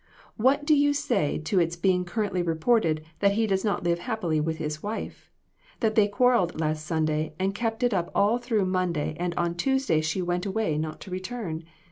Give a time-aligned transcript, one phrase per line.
[0.35, 4.39] What do you say to its being currently reported that he does not live happily
[4.41, 5.29] with his wife
[5.79, 10.01] that they quarreled last Sunday, and kept it up all through Monday, and on Tuesday
[10.01, 11.63] she went away, not to return